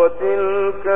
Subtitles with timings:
[0.00, 0.86] وتلك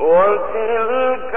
[0.00, 1.34] وتلك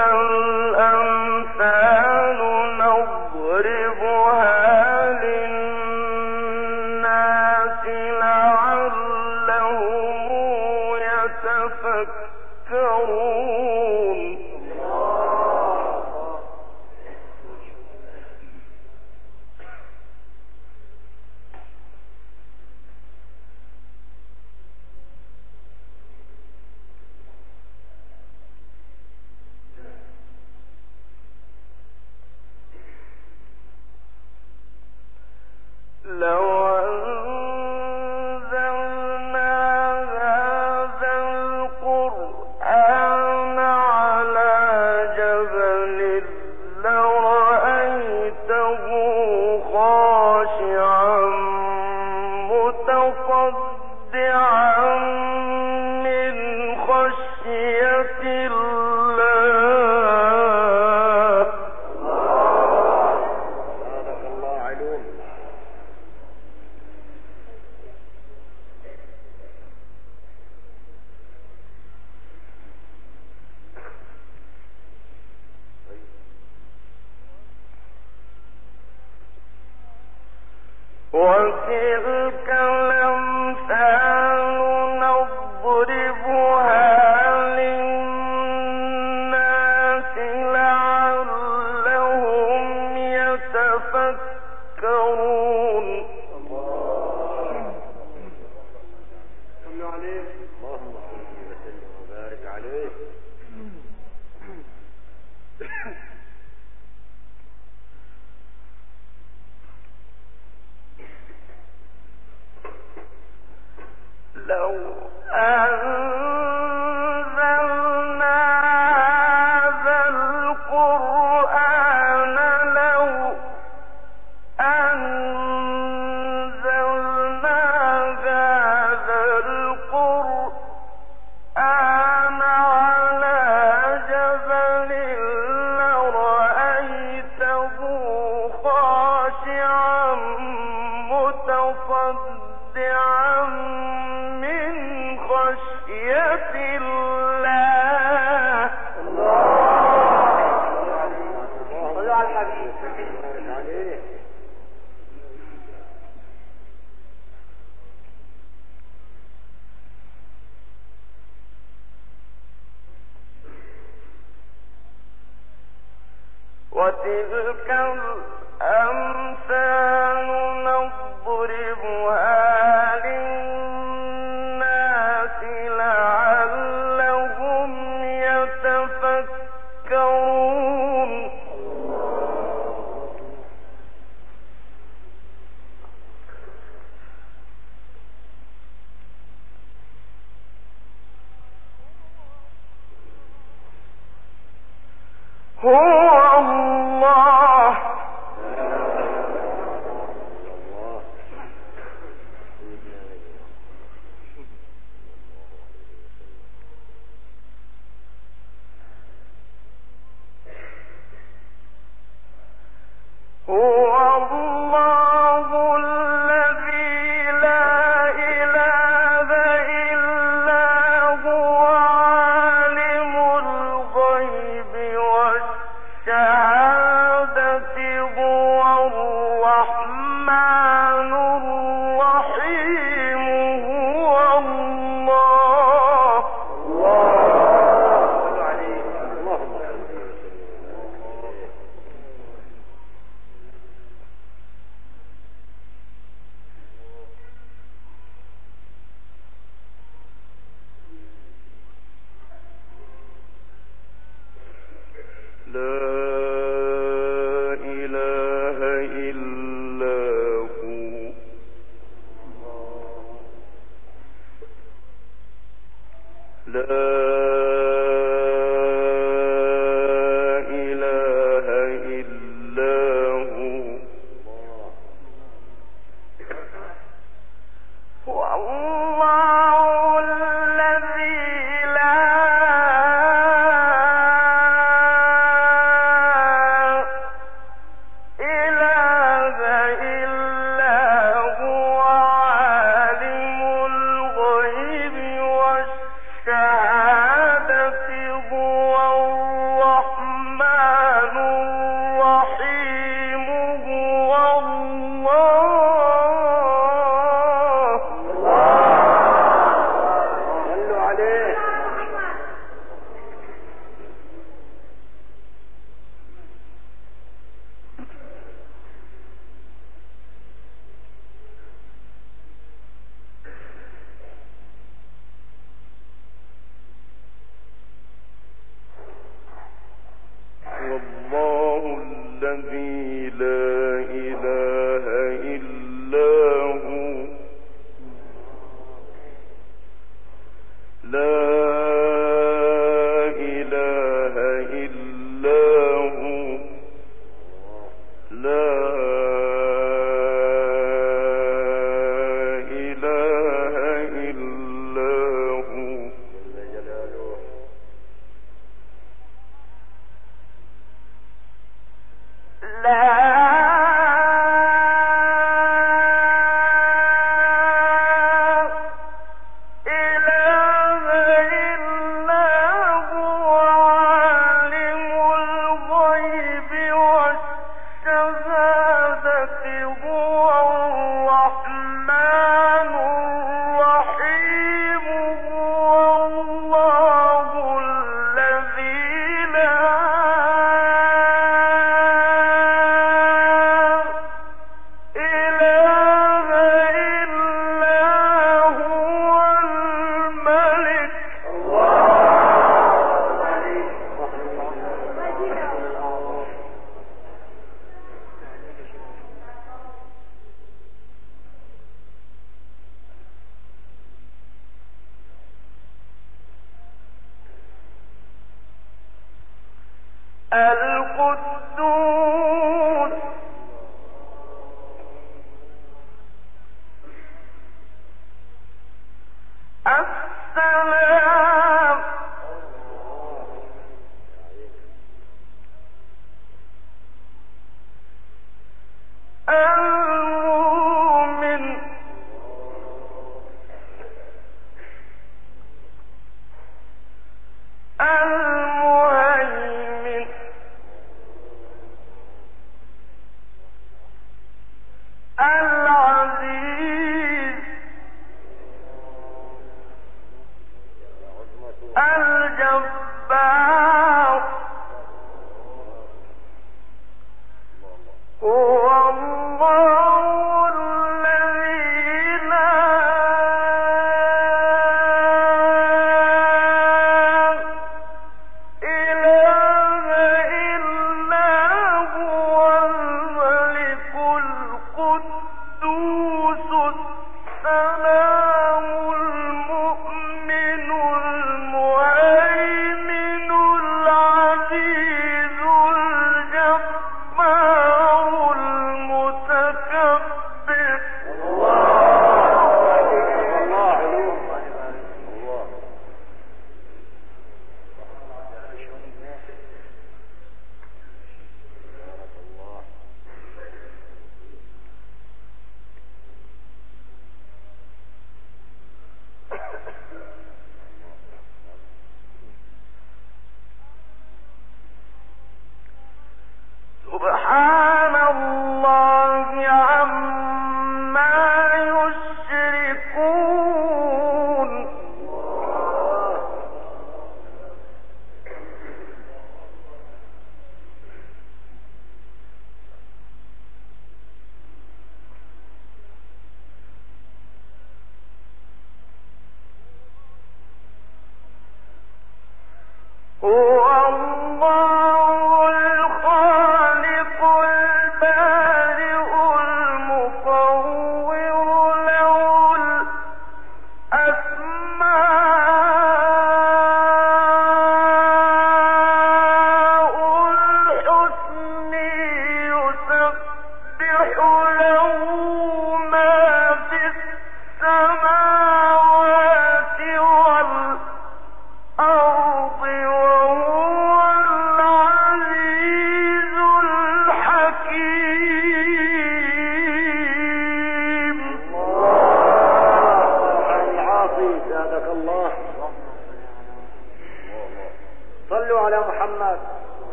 [430.36, 430.93] السلام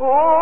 [0.00, 0.37] Oh!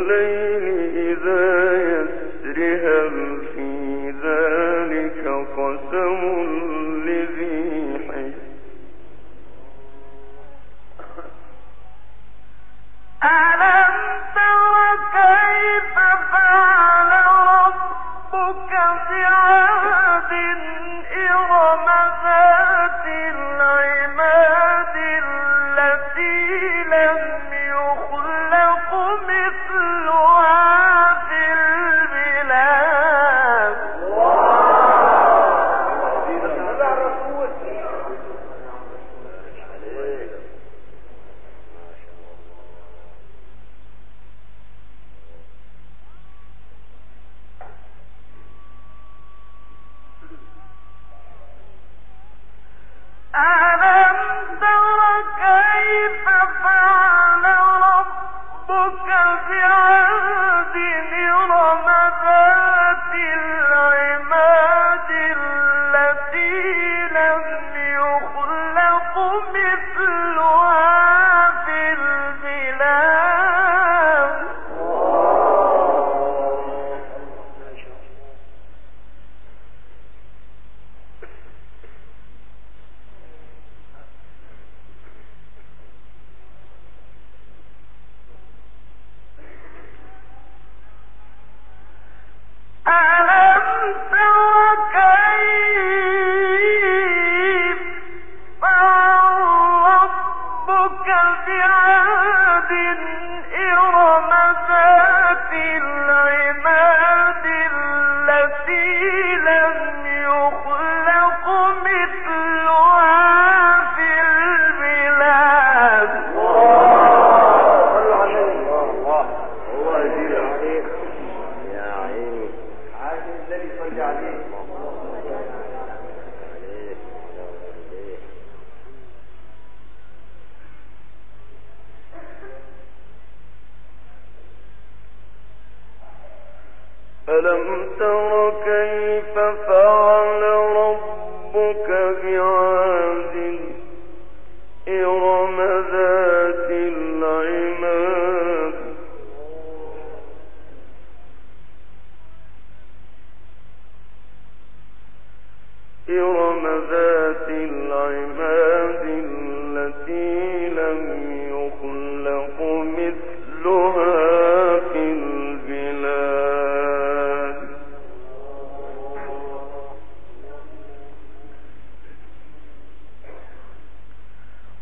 [0.00, 0.64] الليل
[0.96, 1.49] إذا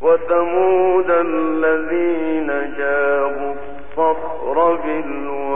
[0.02, 2.46] وثمود الذين
[2.78, 5.47] جابوا الصخر بالوحيد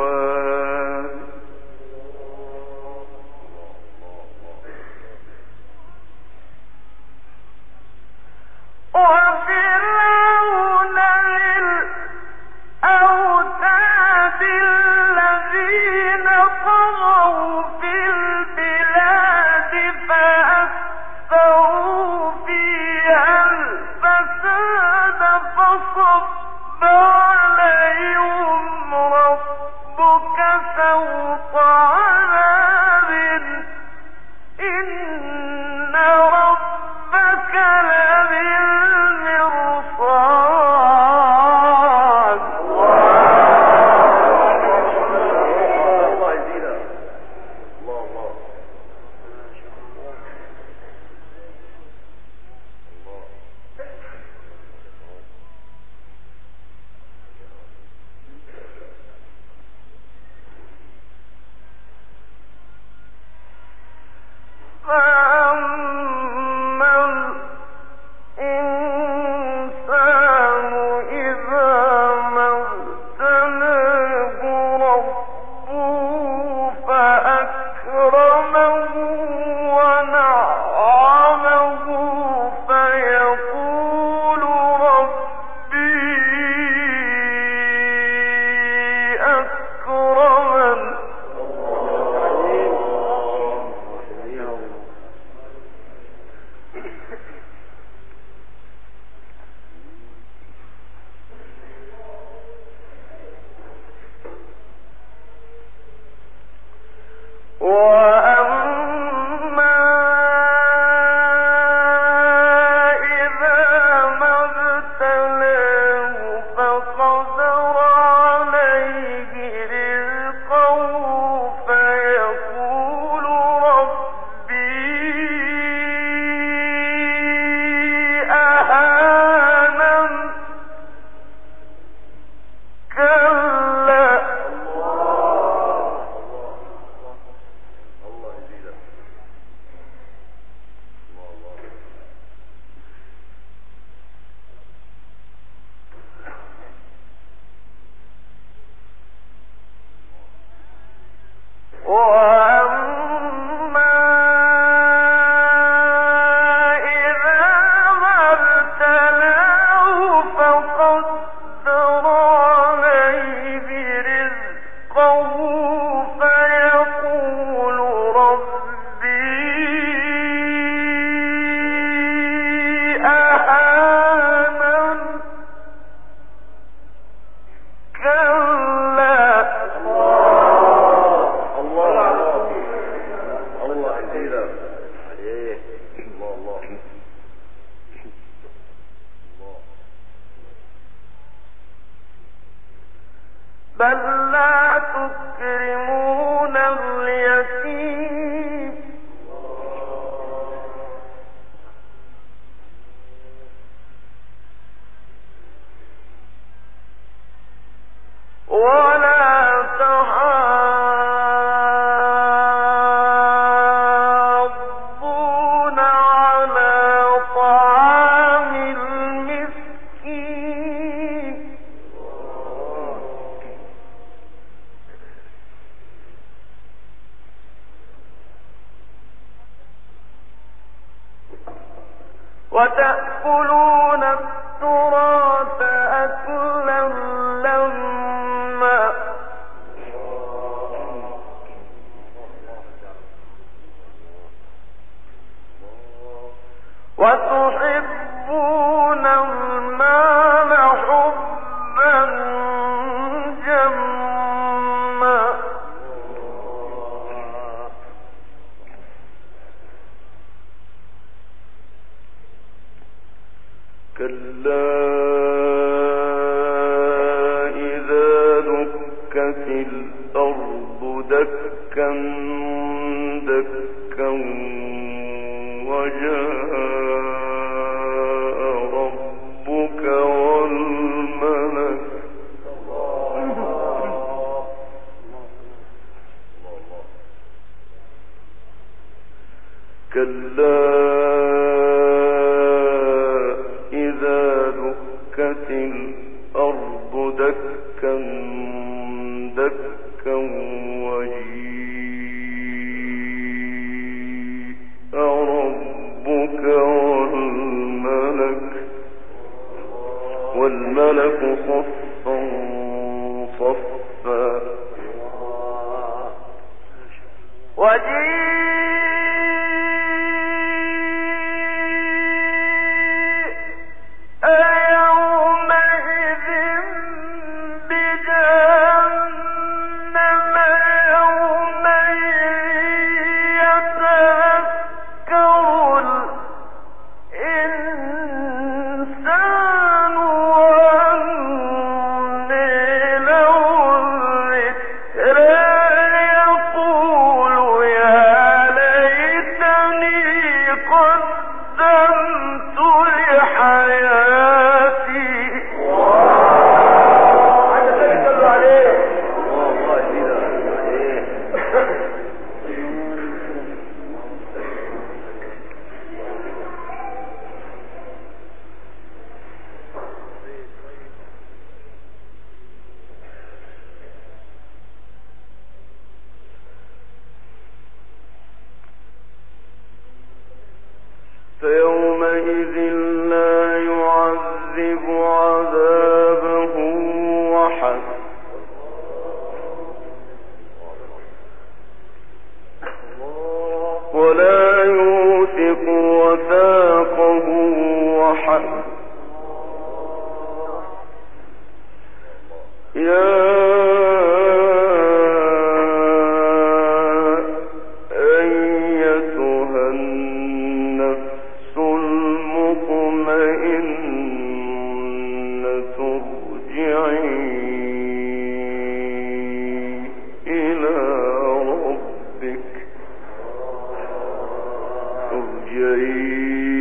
[425.52, 426.61] ارجعي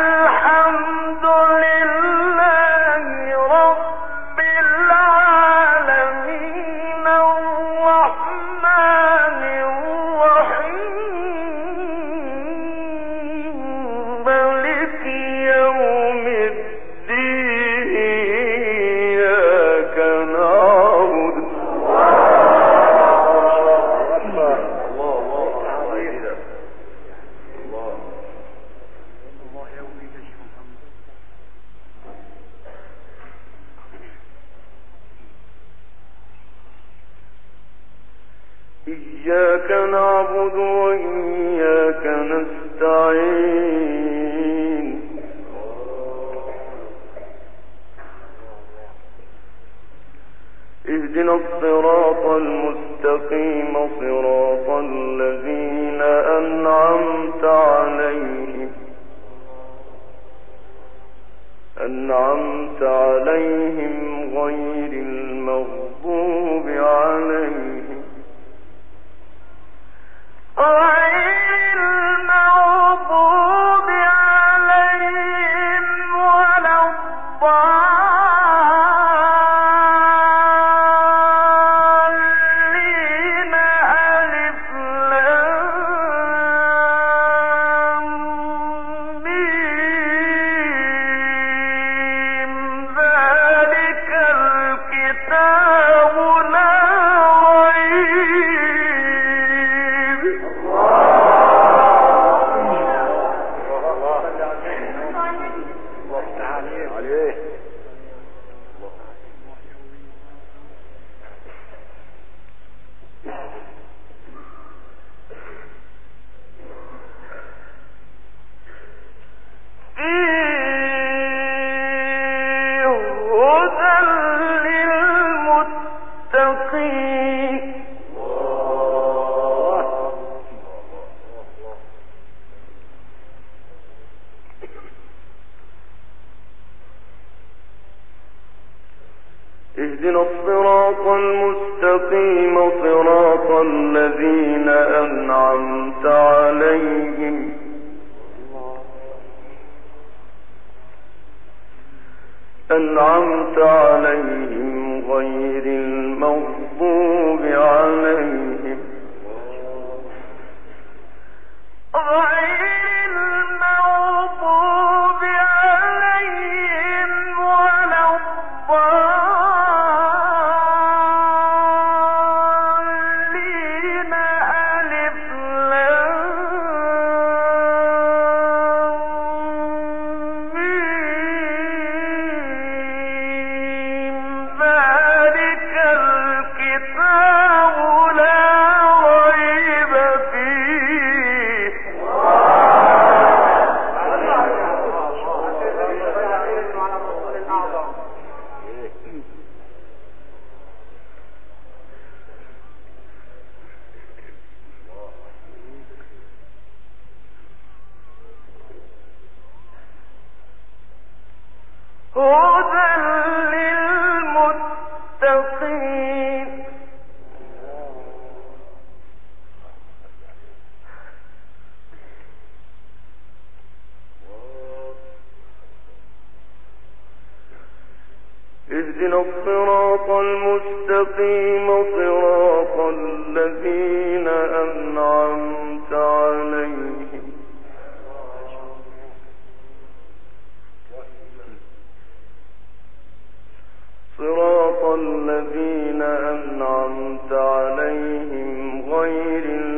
[249.00, 249.69] غير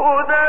[0.00, 0.39] هدى